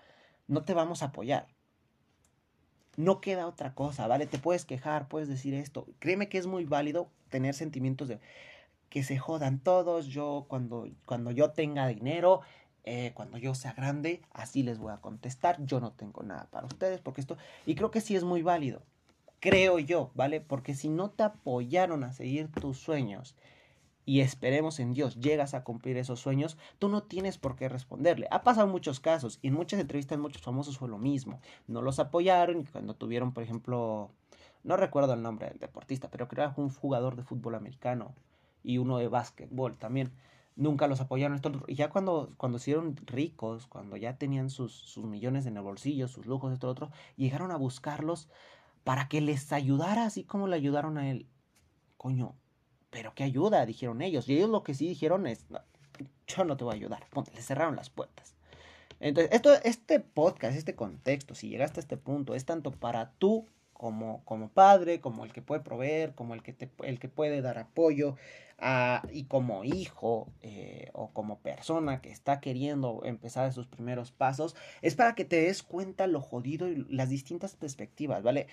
[0.48, 1.46] no te vamos a apoyar.
[2.96, 4.26] No queda otra cosa, ¿vale?
[4.26, 5.87] Te puedes quejar, puedes decir esto.
[6.00, 8.18] Créeme que es muy válido tener sentimientos de
[8.88, 10.06] que se jodan todos.
[10.06, 12.40] Yo, cuando, cuando yo tenga dinero,
[12.85, 16.66] eh, cuando yo sea grande, así les voy a contestar, yo no tengo nada para
[16.66, 18.83] ustedes, porque esto, y creo que sí es muy válido,
[19.38, 20.40] creo yo, ¿vale?
[20.40, 23.37] Porque si no te apoyaron a seguir tus sueños
[24.05, 28.27] y esperemos en Dios, llegas a cumplir esos sueños, tú no tienes por qué responderle.
[28.31, 31.40] Ha pasado muchos casos y en muchas entrevistas muchos famosos fue lo mismo.
[31.68, 34.11] No los apoyaron y cuando tuvieron, por ejemplo,
[34.64, 38.14] no recuerdo el nombre del deportista, pero creo que era un jugador de fútbol americano
[38.64, 40.12] y uno de básquetbol también
[40.57, 41.37] nunca los apoyaron.
[41.37, 45.62] Esto, y ya cuando, cuando hicieron ricos, cuando ya tenían sus, sus millones en el
[45.62, 48.29] bolsillo, sus lujos, esto, otro, llegaron a buscarlos
[48.85, 51.27] para que les ayudara así como le ayudaron a él.
[51.97, 52.35] Coño,
[52.91, 54.29] pero qué ayuda, dijeron ellos.
[54.29, 55.47] Y ellos lo que sí dijeron es,
[56.27, 57.07] yo no te voy a ayudar.
[57.11, 58.35] Ponte, les cerraron las puertas.
[59.01, 63.47] Entonces, esto, este podcast, este contexto, si llegaste a este punto, es tanto para tú
[63.73, 67.43] como, como padre, como el que puede proveer, como el que, te, el que puede
[67.43, 68.15] dar apoyo,
[68.62, 74.57] ah, y como hijo eh, o como persona que está queriendo empezar sus primeros pasos,
[74.81, 78.46] es para que te des cuenta lo jodido y las distintas perspectivas, ¿vale?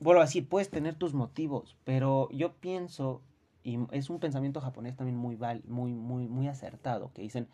[0.00, 3.22] Vuelvo a decir, puedes tener tus motivos, pero yo pienso,
[3.62, 7.48] y es un pensamiento japonés también muy, muy, muy, muy acertado, que dicen,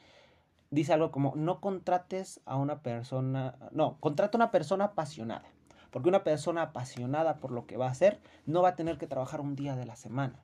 [0.71, 5.45] dice algo como, no contrates a una persona, no, contrata a una persona apasionada
[5.91, 9.07] porque una persona apasionada por lo que va a hacer no va a tener que
[9.07, 10.43] trabajar un día de la semana.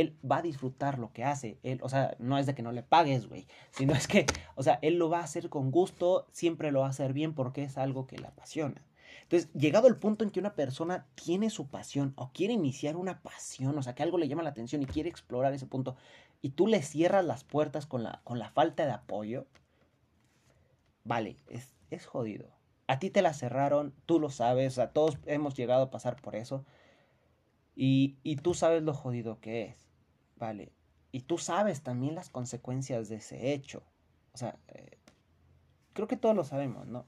[0.00, 1.58] Él va a disfrutar lo que hace.
[1.62, 3.46] Él, o sea, no es de que no le pagues, güey.
[3.70, 6.86] Sino es que, o sea, él lo va a hacer con gusto, siempre lo va
[6.86, 8.82] a hacer bien porque es algo que le apasiona.
[9.22, 13.20] Entonces, llegado el punto en que una persona tiene su pasión o quiere iniciar una
[13.20, 15.96] pasión, o sea, que algo le llama la atención y quiere explorar ese punto,
[16.40, 19.46] y tú le cierras las puertas con la, con la falta de apoyo,
[21.04, 22.48] vale, es, es jodido.
[22.86, 26.34] A ti te la cerraron, tú lo sabes, a todos hemos llegado a pasar por
[26.34, 26.64] eso.
[27.76, 29.87] Y, y tú sabes lo jodido que es,
[30.38, 30.72] ¿vale?
[31.12, 33.82] Y tú sabes también las consecuencias de ese hecho.
[34.32, 34.98] O sea, eh,
[35.92, 37.06] creo que todos lo sabemos, ¿no?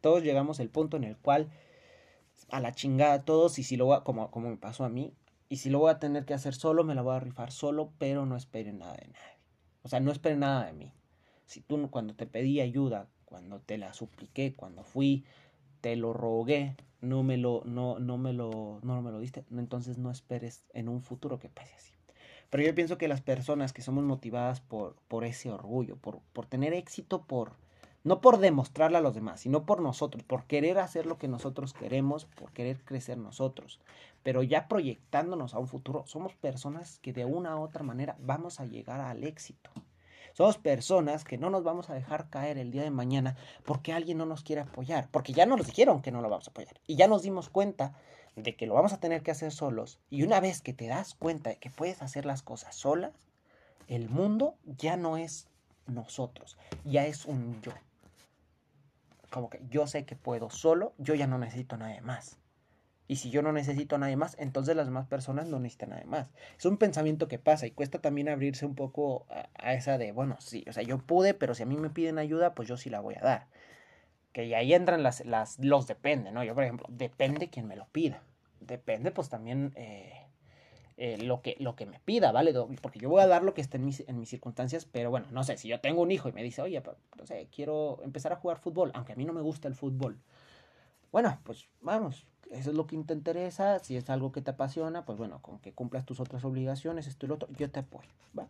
[0.00, 1.50] Todos llegamos al punto en el cual
[2.50, 5.14] a la chingada todos y si lo voy a, como, como me pasó a mí,
[5.48, 7.92] y si lo voy a tener que hacer solo, me la voy a rifar solo,
[7.98, 9.38] pero no esperen nada de nadie.
[9.82, 10.92] O sea, no esperen nada de mí.
[11.46, 15.24] Si tú cuando te pedí ayuda, cuando te la supliqué, cuando fui,
[15.80, 19.98] te lo rogué, no me lo, no, no me lo, no me lo diste, entonces
[19.98, 21.95] no esperes en un futuro que pase así.
[22.50, 26.46] Pero yo pienso que las personas que somos motivadas por, por ese orgullo, por, por
[26.46, 27.52] tener éxito, por
[28.06, 31.74] no por demostrarle a los demás, sino por nosotros, por querer hacer lo que nosotros
[31.74, 33.80] queremos, por querer crecer nosotros.
[34.22, 38.60] Pero ya proyectándonos a un futuro, somos personas que de una u otra manera vamos
[38.60, 39.72] a llegar al éxito.
[40.34, 44.18] Somos personas que no nos vamos a dejar caer el día de mañana porque alguien
[44.18, 46.78] no nos quiere apoyar, porque ya nos dijeron que no lo vamos a apoyar.
[46.86, 47.94] Y ya nos dimos cuenta
[48.36, 49.98] de que lo vamos a tener que hacer solos.
[50.10, 53.12] Y una vez que te das cuenta de que puedes hacer las cosas solas,
[53.88, 55.48] el mundo ya no es
[55.86, 57.72] nosotros, ya es un yo.
[59.30, 62.38] Como que yo sé que puedo solo, yo ya no necesito nada más.
[63.08, 65.96] Y si yo no necesito a nadie más, entonces las demás personas no necesitan a
[65.96, 66.28] nadie más.
[66.58, 70.36] Es un pensamiento que pasa y cuesta también abrirse un poco a, esa de, bueno,
[70.40, 72.90] sí, o sea, yo pude, pero si a mí me piden ayuda, pues yo sí
[72.90, 73.46] la voy a dar.
[74.36, 76.44] Que ahí entran las, las, los depende, ¿no?
[76.44, 78.22] Yo, por ejemplo, depende quien me lo pida.
[78.60, 80.12] Depende, pues también eh,
[80.98, 82.52] eh, lo, que, lo que me pida, ¿vale?
[82.82, 85.26] Porque yo voy a dar lo que esté en mis, en mis circunstancias, pero bueno,
[85.30, 86.82] no sé, si yo tengo un hijo y me dice, oye,
[87.16, 90.18] no sé, quiero empezar a jugar fútbol, aunque a mí no me gusta el fútbol.
[91.12, 95.06] Bueno, pues vamos, eso es lo que te interesa, si es algo que te apasiona,
[95.06, 98.10] pues bueno, con que cumplas tus otras obligaciones, esto y lo otro, yo te apoyo,
[98.38, 98.48] ¿va?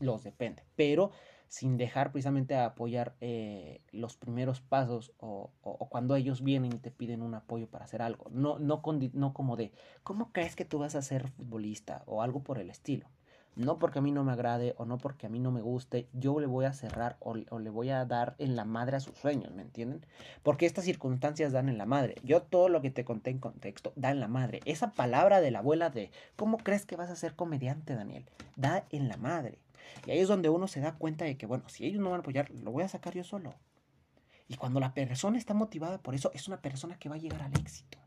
[0.00, 1.10] Los depende, pero
[1.48, 5.52] sin dejar precisamente apoyar eh, los primeros pasos o,
[5.88, 8.82] cuando ellos vienen y te piden un apoyo para hacer algo, no, no,
[9.12, 12.02] no como de, ¿cómo crees que tú vas a ser futbolista?
[12.06, 13.08] o algo por el estilo
[13.56, 16.08] no porque a mí no me agrade o no porque a mí no me guste,
[16.12, 19.16] yo le voy a cerrar o, le voy a dar en la madre a sus
[19.16, 20.04] sueños, ¿me entienden?
[20.42, 22.16] Porque estas circunstancias dan en la madre.
[22.22, 24.60] Yo todo lo que te conté en contexto da en la madre.
[24.66, 28.26] Esa palabra de la abuela de, ¿cómo crees que vas a ser comediante, Daniel?
[28.56, 29.58] Da en la madre.
[30.06, 32.20] Y ahí es donde uno se da cuenta de que, bueno, si ellos no van
[32.20, 33.54] a apoyar, lo voy a sacar yo solo.
[34.48, 37.42] Y cuando la persona está motivada por eso, es una persona que va a llegar
[37.42, 37.98] al éxito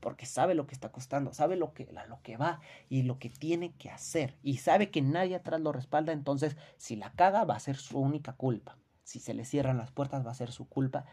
[0.00, 3.30] porque sabe lo que está costando, sabe lo que, lo que va y lo que
[3.30, 7.56] tiene que hacer y sabe que nadie atrás lo respalda, entonces si la caga va
[7.56, 8.76] a ser su única culpa.
[9.04, 11.06] Si se le cierran las puertas va a ser su culpa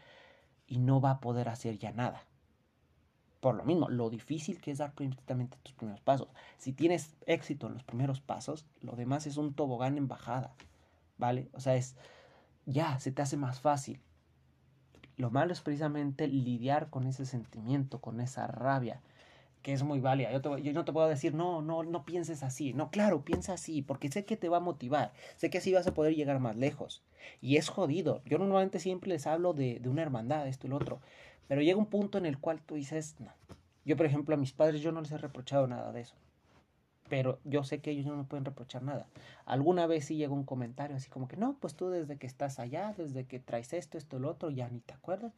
[0.66, 2.26] y no va a poder hacer ya nada.
[3.40, 6.28] Por lo mismo, lo difícil que es dar precisamente tus primeros pasos.
[6.56, 10.54] Si tienes éxito en los primeros pasos, lo demás es un tobogán en bajada,
[11.18, 11.48] ¿vale?
[11.52, 11.96] O sea, es
[12.66, 14.00] ya, se te hace más fácil.
[15.16, 19.00] Lo malo es precisamente lidiar con ese sentimiento, con esa rabia,
[19.62, 20.30] que es muy válida.
[20.32, 22.74] Yo, yo, no te puedo decir, no, no, no pienses así.
[22.74, 25.12] No, claro, piensa así, porque sé que te va a motivar.
[25.36, 27.02] Sé que así vas a poder llegar más lejos.
[27.40, 28.20] Y es jodido.
[28.26, 31.00] Yo normalmente siempre les hablo de, de una hermandad, esto y lo otro.
[31.48, 33.32] Pero llega un punto en el cual tú dices, no.
[33.84, 36.16] Yo, por ejemplo, a mis padres yo no les he reprochado nada de eso
[37.08, 39.06] pero yo sé que ellos no me pueden reprochar nada.
[39.44, 42.58] Alguna vez sí llegó un comentario así como que, no, pues tú desde que estás
[42.58, 45.32] allá, desde que traes esto, esto, lo otro, ya ni te acuerdas.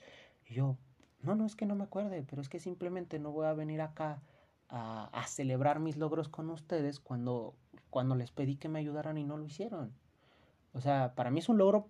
[0.47, 0.77] Y yo,
[1.23, 3.81] no, no es que no me acuerde, pero es que simplemente no voy a venir
[3.81, 4.23] acá
[4.69, 7.55] a, a celebrar mis logros con ustedes cuando,
[7.91, 9.93] cuando les pedí que me ayudaran y no lo hicieron.
[10.73, 11.89] O sea, para mí es un logro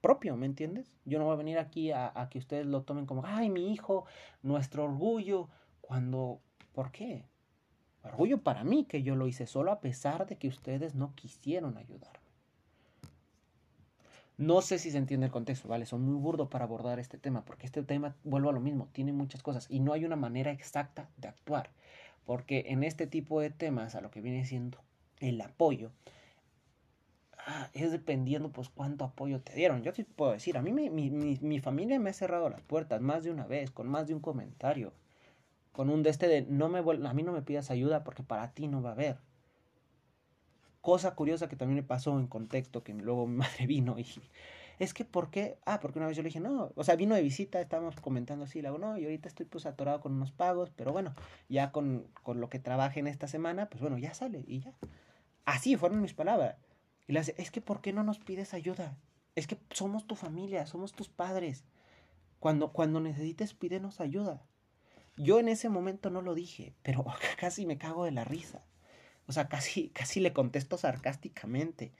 [0.00, 0.90] propio, ¿me entiendes?
[1.04, 4.04] Yo no voy a venir aquí a, que ustedes lo tomen como, ay, mi hijo,
[4.42, 5.48] nuestro orgullo,
[5.80, 6.40] cuando,
[6.72, 7.24] ¿por qué?
[8.02, 11.76] Orgullo para mí que yo lo hice solo a pesar de que ustedes no quisieron
[11.76, 12.28] ayudarme.
[14.36, 15.84] No sé si se entiende el contexto, ¿vale?
[15.84, 19.12] Son muy burdo para abordar este tema, porque este tema, vuelvo a lo mismo, tiene
[19.12, 21.70] muchas cosas y no hay una manera exacta de actuar.
[22.24, 24.78] Porque en este tipo de temas, a lo que viene siendo
[25.18, 25.90] el apoyo,
[27.72, 29.82] es dependiendo pues cuánto apoyo te dieron.
[29.82, 33.24] Yo sí puedo decir, a mí mi, mi familia me ha cerrado las puertas más
[33.24, 34.92] de una vez, con más de un comentario
[35.78, 38.50] con un de este de no me a mí no me pidas ayuda porque para
[38.52, 39.18] ti no va a haber.
[40.80, 44.04] Cosa curiosa que también me pasó en contexto, que luego mi madre vino y
[44.80, 45.56] es que ¿por qué?
[45.64, 48.44] Ah, porque una vez yo le dije, no, o sea, vino de visita, estábamos comentando
[48.44, 51.14] así, le hago, no, y ahorita estoy pues atorado con unos pagos, pero bueno,
[51.48, 54.72] ya con, con lo que trabaje en esta semana, pues bueno, ya sale y ya.
[55.44, 56.56] Así fueron mis palabras.
[57.08, 58.96] Y le hace, es que ¿por qué no nos pides ayuda?
[59.34, 61.64] Es que somos tu familia, somos tus padres.
[62.38, 64.42] Cuando, cuando necesites, pídenos ayuda.
[65.16, 67.04] Yo en ese momento no lo dije, pero
[67.40, 68.62] casi me cago de la risa.
[69.26, 71.92] O sea, casi, casi le contesto sarcásticamente.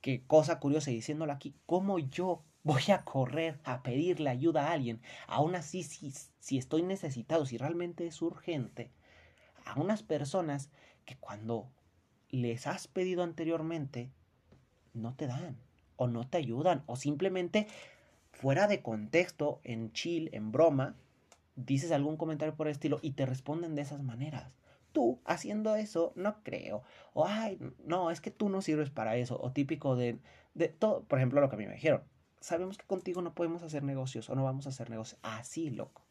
[0.00, 5.02] Qué cosa curiosa, diciéndolo aquí, ¿cómo yo voy a correr a pedirle ayuda a alguien?
[5.26, 8.92] Aún así, si, si estoy necesitado, si realmente es urgente,
[9.66, 10.70] a unas personas
[11.04, 11.70] que cuando
[12.30, 14.10] les has pedido anteriormente,
[14.98, 15.56] no te dan,
[15.96, 17.66] o no te ayudan, o simplemente
[18.32, 20.94] fuera de contexto, en chill, en broma,
[21.56, 24.52] dices algún comentario por el estilo y te responden de esas maneras.
[24.92, 26.82] Tú haciendo eso, no creo.
[27.12, 29.38] O, ay, no, es que tú no sirves para eso.
[29.40, 30.18] O típico de,
[30.54, 32.02] de todo, por ejemplo, lo que a mí me dijeron.
[32.40, 35.18] Sabemos que contigo no podemos hacer negocios o no vamos a hacer negocios.
[35.22, 36.02] Así, loco.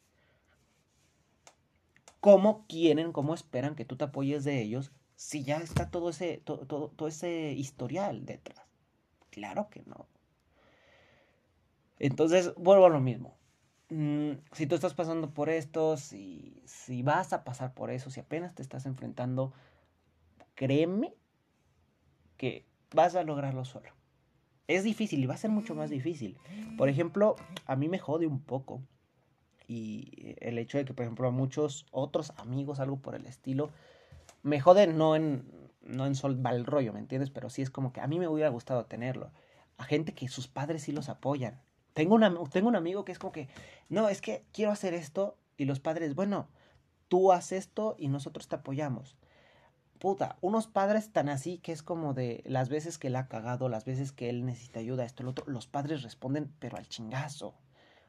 [2.20, 6.42] ¿Cómo quieren, cómo esperan que tú te apoyes de ellos si ya está todo ese,
[6.44, 8.67] todo, todo, ese historial detrás?
[9.38, 10.08] Claro que no.
[12.00, 13.38] Entonces, vuelvo a lo mismo.
[13.90, 18.20] Mm, si tú estás pasando por esto, si, si vas a pasar por eso, si
[18.20, 19.54] apenas te estás enfrentando,
[20.56, 21.14] créeme
[22.38, 23.92] que vas a lograrlo solo.
[24.68, 26.40] Es difícil y va a ser mucho más difícil.
[26.76, 27.36] Por ejemplo,
[27.68, 28.82] a mí me jode un poco.
[29.68, 33.70] Y el hecho de que, por ejemplo, a muchos otros amigos, algo por el estilo,
[34.42, 35.46] me jode no en,
[35.88, 37.30] no en sol el rollo, ¿me entiendes?
[37.30, 39.32] Pero sí es como que a mí me hubiera gustado tenerlo.
[39.78, 41.60] A gente que sus padres sí los apoyan.
[41.94, 43.48] Tengo, un amigo que es como que,
[43.90, 46.48] no, es que quiero hacer esto y los padres, bueno,
[47.08, 49.18] tú haces esto y nosotros te apoyamos
[49.98, 53.70] puta, unos padres tan así que es como de las veces que él ha cagado,
[53.70, 57.56] las veces que él necesita ayuda, esto, lo otro, los padres responden, pero al chingazo.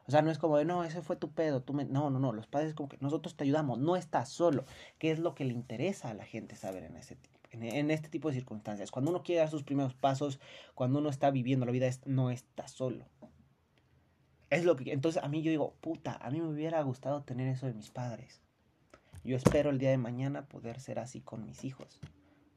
[0.07, 1.85] O sea, no es como de, no, ese fue tu pedo, tú me...
[1.85, 4.65] No, no, no, los padres como que nosotros te ayudamos, no estás solo,
[4.97, 7.17] que es lo que le interesa a la gente saber en, ese,
[7.51, 8.91] en, este tipo de circunstancias.
[8.91, 10.39] Cuando uno quiere dar sus primeros pasos,
[10.75, 13.05] cuando uno está viviendo la vida, no está solo.
[14.49, 14.91] Es lo que...
[14.91, 17.89] Entonces a mí yo digo, puta, a mí me hubiera gustado tener eso de mis
[17.89, 18.41] padres.
[19.23, 21.99] Yo espero el día de mañana poder ser así con mis hijos.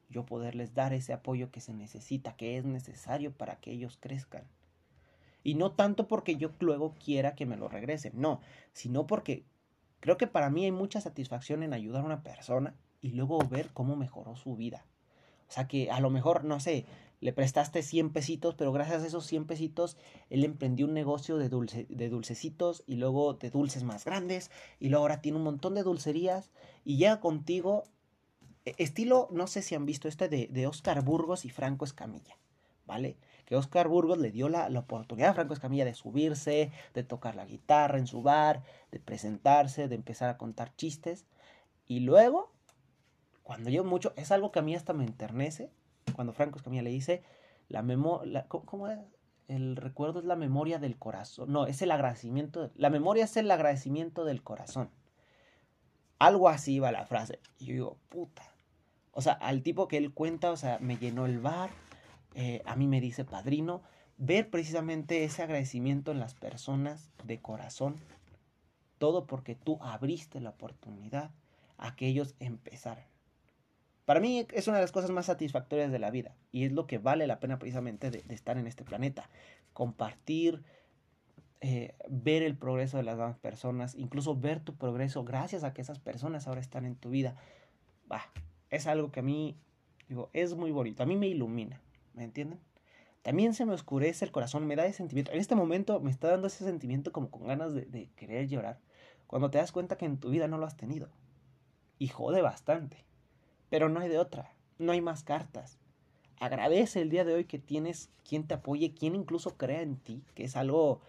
[0.09, 4.45] Yo poderles dar ese apoyo que se necesita, que es necesario para que ellos crezcan.
[5.43, 8.39] Y no tanto porque yo luego quiera que me lo regresen, no,
[8.71, 9.43] sino porque
[9.99, 13.69] creo que para mí hay mucha satisfacción en ayudar a una persona y luego ver
[13.73, 14.85] cómo mejoró su vida.
[15.47, 16.85] O sea que a lo mejor, no sé,
[17.19, 19.97] le prestaste 100 pesitos, pero gracias a esos 100 pesitos,
[20.29, 24.89] él emprendió un negocio de, dulce, de dulcecitos y luego de dulces más grandes y
[24.89, 26.49] luego ahora tiene un montón de dulcerías
[26.85, 27.83] y llega contigo,
[28.65, 32.37] e, estilo, no sé si han visto este de, de Oscar Burgos y Franco Escamilla,
[32.85, 33.17] ¿vale?
[33.45, 37.35] Que Oscar Burgos le dio la, la oportunidad a Franco Escamilla de subirse, de tocar
[37.35, 41.25] la guitarra en su bar, de presentarse, de empezar a contar chistes
[41.85, 42.52] y luego,
[43.43, 45.69] cuando yo mucho, es algo que a mí hasta me enternece,
[46.15, 47.23] cuando Franco Escamilla le dice,
[47.67, 48.99] la memoria, ¿cómo es?
[49.47, 51.51] El recuerdo es la memoria del corazón.
[51.51, 52.71] No, es el agradecimiento.
[52.75, 54.89] La memoria es el agradecimiento del corazón.
[56.17, 57.39] Algo así va la frase.
[57.59, 58.43] Y yo digo, puta.
[59.11, 61.69] O sea, al tipo que él cuenta, o sea, me llenó el bar,
[62.35, 63.83] eh, a mí me dice padrino.
[64.17, 67.97] Ver precisamente ese agradecimiento en las personas de corazón.
[68.97, 71.31] Todo porque tú abriste la oportunidad
[71.77, 73.12] a que ellos empezaran.
[74.05, 76.87] Para mí es una de las cosas más satisfactorias de la vida y es lo
[76.87, 79.29] que vale la pena precisamente de, estar en este planeta.
[79.71, 80.61] Compartir,
[81.61, 85.81] eh, ver el progreso de las demás personas, incluso ver tu progreso gracias a que
[85.81, 87.37] esas personas ahora están en tu vida.
[88.07, 88.29] Bah,
[88.69, 89.57] es algo que a mí,
[90.09, 91.79] digo, es muy bonito, a mí me ilumina,
[92.13, 92.59] ¿me entienden?
[93.21, 95.31] También se me oscurece el corazón, me da ese sentimiento.
[95.31, 98.79] En este momento me está dando ese sentimiento como con ganas de, de querer llorar.
[99.27, 101.07] Cuando te das cuenta que en tu vida no lo has tenido.
[101.99, 103.05] Y jode bastante.
[103.73, 105.79] Pero no hay de otra, no hay más cartas.
[106.39, 110.23] Agradece el día de hoy que tienes quien te apoye, quien incluso crea en ti,
[110.35, 111.01] que es algo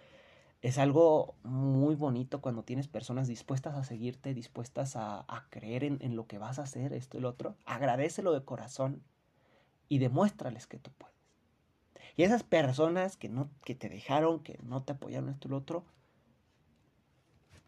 [0.62, 6.16] es algo muy bonito cuando tienes personas dispuestas a seguirte, dispuestas a, creer en, en,
[6.16, 7.54] lo que vas a hacer, esto y lo otro.
[7.66, 9.02] Agradecelo de corazón
[9.90, 11.14] y demuéstrales que tú puedes.
[12.16, 15.58] Y esas personas que, no, que te dejaron, que no te apoyaron, esto y lo
[15.58, 15.84] otro,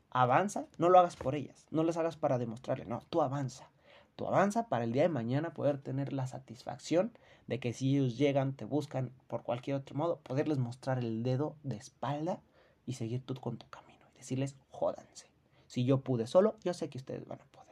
[0.08, 3.68] avanza, no lo hagas por ellas, no las hagas para demostrarle, no, tú avanza.
[4.16, 7.12] Tú avanza para el día de mañana poder tener la satisfacción
[7.46, 11.54] de que si ellos llegan, te buscan por cualquier otro modo, poderles mostrar el dedo
[11.62, 12.40] de espalda
[12.86, 15.26] y seguir tú con tu camino y decirles, jódanse.
[15.66, 17.66] Si yo pude solo, yo sé que ustedes van a poder.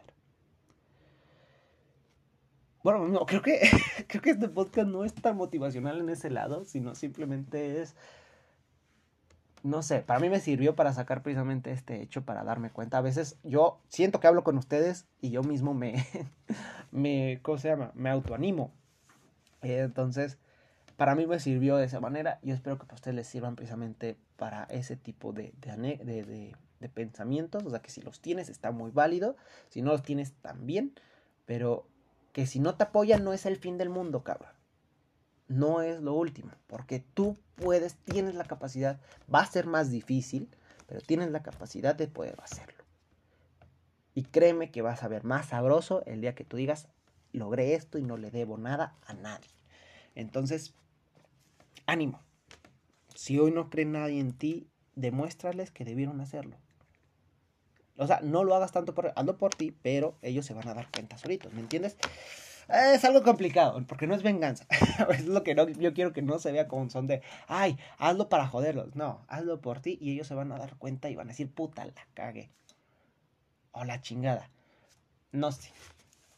[2.83, 3.61] Bueno, no, creo que,
[4.09, 7.97] creo que este podcast no es tan motivacional en ese lado, sino simplemente es
[9.65, 12.99] no sé, para mí me sirvió para sacar precisamente este hecho, para darme cuenta.
[12.99, 16.07] A veces yo siento que hablo con ustedes y yo mismo me,
[16.93, 17.91] me ¿cómo se llama?
[17.95, 18.73] Me autoanimo.
[19.63, 20.37] entonces,
[20.97, 22.41] para mí me sirvió de esa manera.
[22.43, 27.65] Yo espero que a ustedes les sirvan precisamente para ese tipo de, de, de, pensamientos.
[27.65, 29.35] O sea, que si los tienes está muy válido.
[29.71, 30.93] Si no los tienes también.
[31.47, 31.87] Pero
[32.33, 34.54] que si no te apoyan no es el fin del mundo, cabrón
[35.49, 39.01] no es lo último, porque tú puedes, tienes la capacidad,
[39.33, 40.49] va a ser más difícil,
[40.87, 42.85] pero tienes la capacidad de poder hacerlo.
[44.15, 46.89] Y créeme que vas a ver más sabroso el día que tú digas,
[47.33, 49.51] logré esto y no le debo nada a nadie.
[50.15, 50.75] Entonces,
[51.87, 52.23] ánimo.
[53.15, 56.57] Si hoy no cree nadie en ti, demuéstrales que debieron hacerlo.
[57.97, 60.75] O sea, no lo hagas tanto por, hazlo por ti, pero ellos se van a
[60.75, 61.97] dar cuenta solitos, ¿me entiendes?
[62.69, 64.67] Es algo complicado, porque no es venganza.
[65.11, 67.79] es lo que no, yo quiero que no se vea como un son de, ay,
[67.99, 68.95] hazlo para joderlos.
[68.97, 71.51] No, hazlo por ti y ellos se van a dar cuenta y van a decir,
[71.51, 72.51] puta, la cagué.
[73.73, 74.49] O la chingada.
[75.33, 75.71] No sé.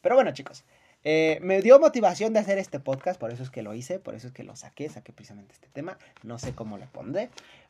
[0.01, 0.63] Pero bueno, chicos,
[1.03, 4.15] Eh, me dio motivación de hacer este podcast, por eso es que lo hice, por
[4.15, 5.97] eso es que lo saqué, saqué precisamente este tema.
[6.23, 7.29] No sé cómo le pondré.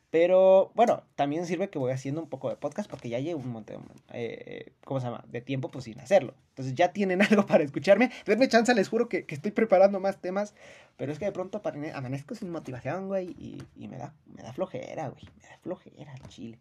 [0.10, 3.50] Pero bueno, también sirve que voy haciendo un poco de podcast porque ya llevo un
[3.50, 3.84] montón,
[4.14, 5.26] eh, ¿cómo se llama?
[5.28, 6.34] De tiempo pues sin hacerlo.
[6.50, 8.12] Entonces ya tienen algo para escucharme.
[8.26, 10.56] Denme chance, les juro que, que estoy preparando más temas.
[10.96, 11.62] Pero es que de pronto
[11.94, 13.36] amanezco sin motivación, güey.
[13.38, 15.26] Y, y me, da, me da flojera, güey.
[15.42, 16.58] Me da flojera, chile.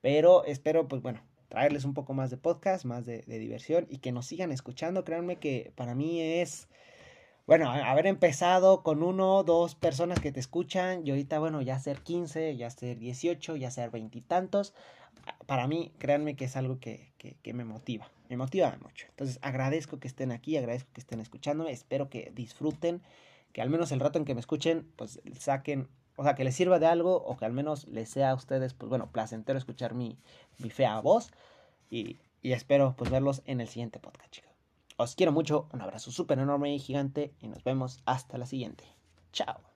[0.00, 3.98] Pero espero, pues bueno, traerles un poco más de podcast, más de, de diversión y
[3.98, 5.04] que nos sigan escuchando.
[5.04, 6.68] Créanme que para mí es
[7.48, 12.02] bueno, haber empezado con uno, dos personas que te escuchan y ahorita, bueno, ya ser
[12.02, 14.74] 15, ya ser 18, ya ser veintitantos,
[15.46, 19.06] para mí, créanme que es algo que, que, me motiva, me motiva mucho.
[19.08, 23.00] Entonces, agradezco que estén aquí, agradezco que estén escuchándome, espero que disfruten,
[23.54, 26.54] que al menos el rato en que me escuchen, pues saquen, o sea, que les
[26.54, 29.94] sirva de algo o que al menos les sea a ustedes, pues bueno, placentero escuchar
[29.94, 30.18] mi,
[30.58, 31.30] mi fea voz
[31.88, 34.57] y, y espero pues verlos en el siguiente podcast, chicos.
[35.04, 38.84] Os quiero mucho, un abrazo súper enorme y gigante y nos vemos hasta la siguiente.
[39.32, 39.67] Chao.